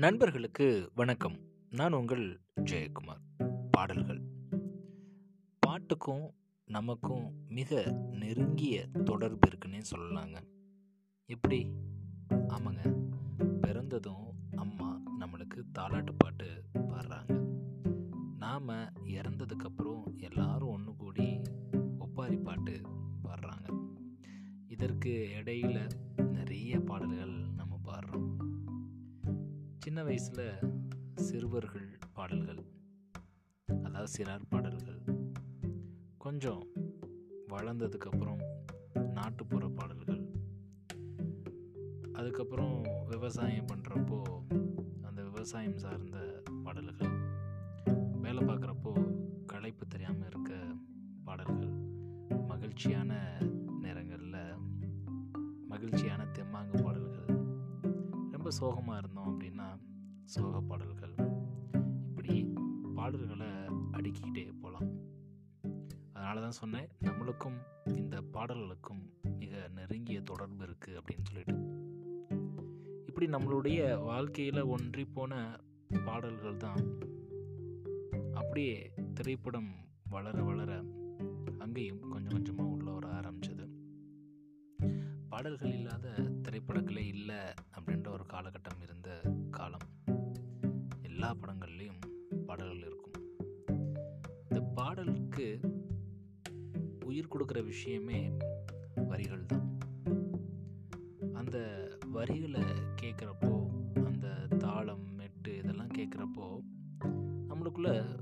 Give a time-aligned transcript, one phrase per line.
[0.00, 1.38] நண்பர்களுக்கு வணக்கம்.
[1.70, 3.44] நான் உங்கள் ஜெயக்குமார்.
[3.70, 4.20] பாடல்கள்.
[5.58, 6.34] பாட்டுக்கும்
[6.66, 10.36] நமக்கும் மிக நெருங்கிய தொடர்பு இருக்குன்னே சொல்லலாங்க.
[11.26, 11.70] எப்படி?
[12.34, 13.08] ஆமாங்க.
[13.60, 17.46] பிறந்ததும் அம்மா நம்மளுக்கு தாலாட்டு பாட்டு பாடுறாங்க.
[18.36, 18.68] நாம்
[19.04, 21.40] இறந்ததுக்கப்புறம் எல்லாரும் ஒன்று கூடி
[21.98, 22.80] ஒப்பாரி பாட்டு
[23.24, 23.88] பாடுறாங்க.
[24.68, 25.90] இதற்கு இடையில
[26.22, 27.49] நிறைய பாடல்கள்
[29.84, 30.42] சின்ன வயசில்
[31.14, 32.60] சிறுவர்கள் பாடல்கள்
[33.68, 35.00] அதாவது சிறார் பாடல்கள்
[36.18, 36.62] கொஞ்சம்
[37.48, 38.42] வளர்ந்ததுக்கப்புறம்
[39.12, 40.22] நாட்டுப்புற பாடல்கள்
[42.12, 44.20] அதுக்கப்புறம் விவசாயம் பண்ணுறப்போ
[45.02, 47.14] அந்த விவசாயம் சார்ந்த பாடல்கள்
[48.20, 48.92] வேலை பார்க்குறப்போ
[49.46, 50.52] களைப்பு தெரியாமல் இருக்க
[51.24, 51.74] பாடல்கள்
[52.46, 53.38] மகிழ்ச்சியான
[53.80, 54.42] நேரங்களில்
[55.68, 57.16] மகிழ்ச்சியான தெம்மாங்கு பாடல்கள்
[58.32, 59.19] ரொம்ப சோகமாக இருந்தோம்.
[60.30, 61.14] சோக பாடல்கள்.
[62.08, 62.44] இப்படி
[62.94, 63.46] பாடல்களை
[63.92, 64.90] அடுக்கிக்கிட்டே போகலாம்.
[66.12, 67.56] அதனால தான் சொன்னேன் நம்மளுக்கும்
[67.96, 71.54] இந்த பாடல்களுக்கும் மிக நெருங்கிய தொடர்பு இருக்குது அப்படின்னு சொல்லிட்டு.
[73.06, 75.60] இப்படி நம்மளுடைய வாழ்க்கையில் ஒன்றி போன
[76.04, 76.98] பாடல்கள் தான்.
[78.34, 79.74] அப்படியே திரைப்படம்
[80.10, 80.84] வளர வளர
[81.58, 83.68] அங்கேயும் கொஞ்சம் கொஞ்சமாக உள்ள வர ஆரம்பிச்சது.
[85.28, 87.36] பாடல்கள் இல்லாத திரைப்படங்களே இல்லை
[87.78, 88.39] அப்படின்ற ஒரு காலம்
[91.20, 92.00] எல்லா படங்கள்லேயும்
[92.46, 93.12] பாடல்கள் இருக்கும்.
[94.42, 95.60] இந்த பாடலுக்கு
[97.04, 98.36] உயிர் கொடுக்குற விஷயமே
[98.94, 99.78] வரிகள் தான்.
[101.32, 102.62] அந்த வரிகளை
[103.02, 103.66] கேட்குறப்போ
[104.04, 106.62] அந்த தாளம் மெட்டு இதெல்லாம் கேட்குறப்போ
[107.48, 108.18] நம்மளுக்குள்ள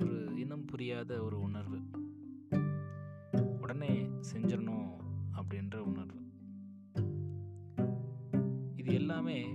[0.00, 1.78] ஒரு இனம் புரியாத ஒரு உணர்வு.
[3.60, 4.96] உடனே செஞ்சிடணும்
[5.32, 6.20] அப்படின்ற உணர்வு.
[8.76, 9.54] இது எல்லாமே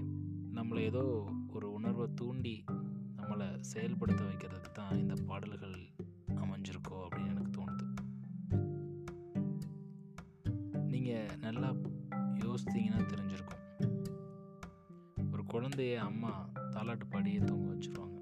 [0.53, 1.29] நம்மளை ஏதோ
[1.59, 2.63] ஒரு உணர்வை தூண்டி
[3.17, 5.89] நம்மளை செயல்படுத்த வைக்கிறதுக்கு தான் இந்த பாடல்கள்
[6.27, 7.85] அமைஞ்சிருக்கோ அப்படின்னு எனக்கு தோணுது.
[10.87, 11.73] நீங்கள் நல்லா
[12.33, 13.65] யோசித்தீங்கன்னா தெரிஞ்சிருக்கும்.
[15.31, 18.21] ஒரு குழந்தைய அம்மா தாலாட்டு பாடியே தூங்க வச்சுருவாங்க.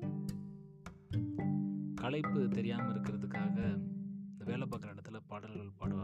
[1.96, 3.58] களைப்பு தெரியாமல் இருக்கிறதுக்காக
[4.32, 5.97] இந்த வேலை பார்க்குற இடத்துல பாடல்கள் பாடுவாங்க.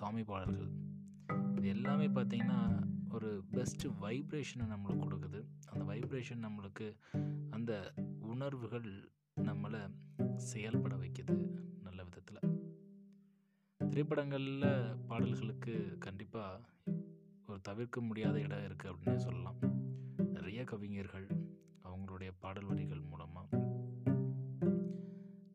[0.00, 0.70] சாமி பாடல்கள்.
[1.56, 5.44] இது எல்லாமே பார்த்திங்கன்னா ஒரு பெஸ்ட்டு வைப்ரேஷனை நம்மளுக்கு கொடுக்குது.
[5.66, 6.96] அந்த வைப்ரேஷன் நம்மளுக்கு
[7.50, 9.90] அந்த உணர்வுகள் நம்மளை
[10.36, 11.46] செயல்பட வைக்குது
[11.82, 12.38] நல்ல விதத்தில்.
[13.88, 16.60] திரைப்படங்களில் பாடல்களுக்கு கண்டிப்பாக
[17.46, 19.58] ஒரு தவிர்க்க முடியாத இடம் இருக்குது அப்படின்னு சொல்லலாம்.
[20.16, 21.26] நிறைய கவிஞர்கள்
[21.84, 23.56] அவங்களுடைய பாடல் வரிகள் மூலமாக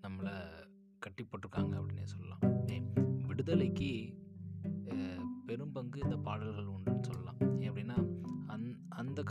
[0.01, 0.67] நம்மளை
[0.99, 2.39] கட்டி போட்டிருக்காங்க அப்படின்னே சொல்லலாம்.
[3.27, 4.14] விடுதலைக்கு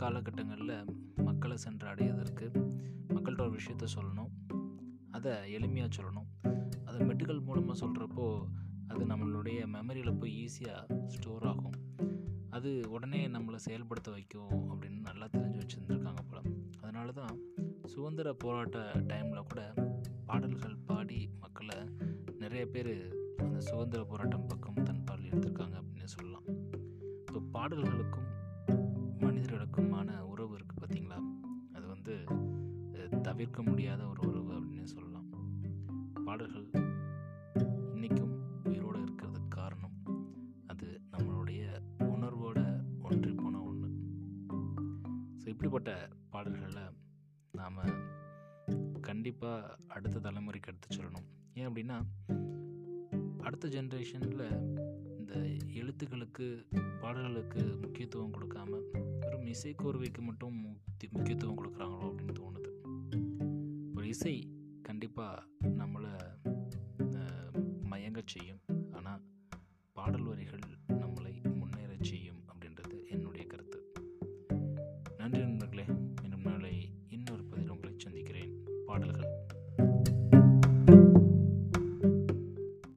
[0.01, 0.77] காலகட்டங்களில்
[1.23, 2.45] மக்களை சென்று அடைவதற்கு
[3.13, 4.31] மக்கள்கிட்ட ஒரு விஷயத்த சொல்லணும்.
[5.11, 6.27] அதை எளிமையாக சொல்லணும்.
[6.85, 8.25] அதை மெட்டுகள் மூலமாக சொல்கிறப்போ
[8.87, 11.77] அது நம்மளுடைய மெமரியில் போய் ஈஸியாக ஸ்டோர் ஆகும்.
[12.49, 16.41] அது உடனே நம்மளை செயல்படுத்த வைக்கும் அப்படின்னு நல்லா தெரிஞ்சு வச்சுருந்துருக்காங்க போல.
[16.81, 17.35] அதனால தான்
[17.85, 19.73] சுதந்திர போராட்ட டைமில் கூட
[20.25, 21.79] பாடல்கள் பாடி மக்களை
[22.37, 22.93] நிறைய பேர்
[23.37, 26.47] அந்த சுதந்திர போராட்டம் பக்கம் தன் பால் எடுத்திருக்காங்க அப்படின்னு சொல்லலாம்.
[27.31, 28.24] ஸோ பாடல்களுக்கும்
[32.05, 35.29] வந்து தவிர்க்க முடியாத ஒரு உறவு அப்படின்னு சொல்லலாம்.
[36.25, 36.67] பாடல்கள்
[37.93, 38.33] இன்றைக்கும்
[38.63, 39.95] உயிரோடு இருக்கிறதுக்கு காரணம்
[40.67, 41.61] அது நம்மளுடைய
[41.99, 42.59] உணர்வோட
[43.01, 43.89] ஒன்றி போன ஒன்று
[45.39, 46.85] ஸோ இப்படிப்பட்ட பாடல்களை
[47.51, 47.81] நாம்
[49.01, 51.27] கண்டிப்பாக அடுத்த தலைமுறைக்கு எடுத்து சொல்லணும்.
[51.53, 51.97] ஏன் அப்படின்னா
[53.39, 54.47] அடுத்த ஜென்ரேஷனில்
[55.25, 55.39] இந்த
[55.73, 56.65] எழுத்துக்களுக்கு
[56.99, 58.81] பாடல்களுக்கு முக்கியத்துவம் கொடுக்காம
[59.19, 62.71] வெறும் இசைக்கோர்வைக்கு மட்டும் முக்கிய- முக்கியத்துவம் கொடுக்குறாங்களோ அப்படின்னு தோணுது.
[63.95, 64.51] ஒரு இசை
[64.81, 66.11] கண்டிப்பாக நம்மளை
[66.97, 67.51] அஹ்,
[67.81, 68.59] மயங்கச் செய்யும்.
[68.91, 69.21] ஆனால்
[69.93, 70.59] பாடல் வரிகள்